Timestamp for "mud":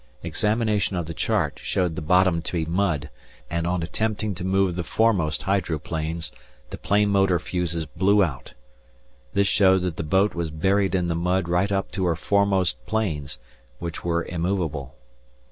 2.65-3.07, 11.13-11.47